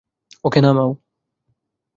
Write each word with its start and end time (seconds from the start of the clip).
ওকে, 0.43 0.59
নামাও। 0.61 0.91